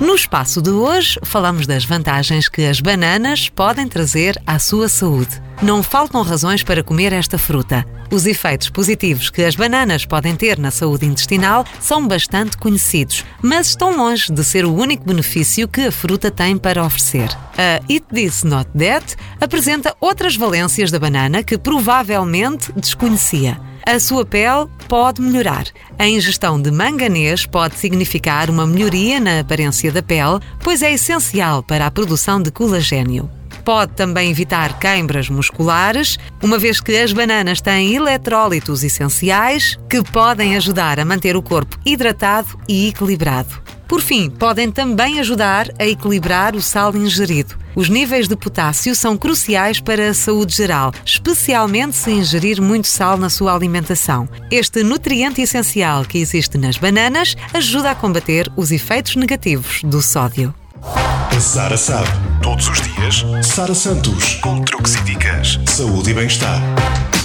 No 0.00 0.14
espaço 0.14 0.60
de 0.60 0.70
hoje, 0.70 1.18
falamos 1.22 1.66
das 1.66 1.84
vantagens 1.84 2.48
que 2.48 2.62
as 2.66 2.80
bananas 2.80 3.48
podem 3.48 3.86
trazer 3.86 4.36
à 4.44 4.58
sua 4.58 4.88
saúde. 4.88 5.40
Não 5.62 5.84
faltam 5.84 6.22
razões 6.22 6.64
para 6.64 6.82
comer 6.82 7.12
esta 7.12 7.38
fruta. 7.38 7.86
Os 8.10 8.26
efeitos 8.26 8.68
positivos 8.68 9.30
que 9.30 9.42
as 9.42 9.54
bananas 9.54 10.04
podem 10.04 10.34
ter 10.34 10.58
na 10.58 10.72
saúde 10.72 11.06
intestinal 11.06 11.64
são 11.80 12.06
bastante 12.06 12.56
conhecidos, 12.56 13.24
mas 13.40 13.68
estão 13.68 13.96
longe 13.96 14.32
de 14.32 14.44
ser 14.44 14.64
o 14.64 14.74
único 14.74 15.04
benefício 15.04 15.68
que 15.68 15.82
a 15.82 15.92
fruta 15.92 16.30
tem 16.30 16.58
para 16.58 16.84
oferecer. 16.84 17.28
A 17.56 17.80
Eat 17.88 18.04
This 18.12 18.42
Not 18.42 18.70
That 18.76 19.16
apresenta 19.40 19.94
outras 20.00 20.36
valências 20.36 20.90
da 20.90 20.98
banana 20.98 21.42
que 21.42 21.56
provavelmente 21.56 22.72
desconhecia. 22.72 23.60
A 23.86 24.00
sua 24.00 24.24
pele 24.24 24.66
pode 24.88 25.20
melhorar. 25.20 25.66
A 25.98 26.08
ingestão 26.08 26.60
de 26.60 26.70
manganês 26.70 27.44
pode 27.44 27.76
significar 27.76 28.48
uma 28.48 28.66
melhoria 28.66 29.20
na 29.20 29.40
aparência 29.40 29.92
da 29.92 30.02
pele, 30.02 30.40
pois 30.62 30.80
é 30.80 30.94
essencial 30.94 31.62
para 31.62 31.86
a 31.86 31.90
produção 31.90 32.40
de 32.40 32.50
colagênio. 32.50 33.30
Pode 33.62 33.92
também 33.92 34.30
evitar 34.30 34.78
queimbras 34.78 35.28
musculares, 35.28 36.18
uma 36.42 36.58
vez 36.58 36.80
que 36.80 36.96
as 36.96 37.12
bananas 37.12 37.60
têm 37.60 37.94
eletrólitos 37.94 38.82
essenciais 38.82 39.78
que 39.88 40.02
podem 40.02 40.56
ajudar 40.56 40.98
a 40.98 41.04
manter 41.04 41.36
o 41.36 41.42
corpo 41.42 41.78
hidratado 41.84 42.58
e 42.66 42.88
equilibrado. 42.88 43.63
Por 43.94 44.00
fim, 44.00 44.28
podem 44.28 44.72
também 44.72 45.20
ajudar 45.20 45.68
a 45.78 45.86
equilibrar 45.86 46.56
o 46.56 46.60
sal 46.60 46.96
ingerido. 46.96 47.54
Os 47.76 47.88
níveis 47.88 48.26
de 48.26 48.34
potássio 48.34 48.92
são 48.92 49.16
cruciais 49.16 49.78
para 49.78 50.08
a 50.08 50.12
saúde 50.12 50.52
geral, 50.52 50.92
especialmente 51.06 51.94
se 51.94 52.10
ingerir 52.10 52.60
muito 52.60 52.88
sal 52.88 53.16
na 53.16 53.30
sua 53.30 53.54
alimentação. 53.54 54.28
Este 54.50 54.82
nutriente 54.82 55.40
essencial 55.40 56.04
que 56.04 56.18
existe 56.18 56.58
nas 56.58 56.76
bananas 56.76 57.36
ajuda 57.52 57.92
a 57.92 57.94
combater 57.94 58.50
os 58.56 58.72
efeitos 58.72 59.14
negativos 59.14 59.82
do 59.84 60.02
sódio. 60.02 60.52
A 60.82 61.38
Sara 61.38 61.76
sabe. 61.76 62.08
Todos 62.42 62.68
os 62.68 62.80
dias, 62.80 63.24
Sara 63.46 63.76
Santos, 63.76 64.34
com 64.42 64.60
truques 64.62 64.96
e 64.96 65.02
dicas, 65.02 65.60
saúde 65.66 66.10
e 66.10 66.14
bem-estar. 66.14 66.60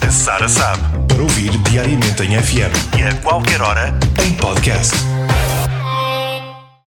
A 0.00 0.10
Sara 0.10 0.48
sabe. 0.48 0.82
Para 1.08 1.22
ouvir 1.22 1.50
diariamente 1.58 2.22
em 2.22 2.42
FM 2.42 2.96
e 2.98 3.02
a 3.02 3.14
qualquer 3.16 3.60
hora 3.60 3.94
em 4.24 4.32
podcast. 4.32 4.96